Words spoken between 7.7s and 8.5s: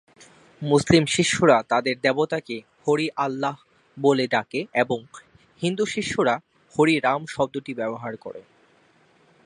ব্যবহার করে।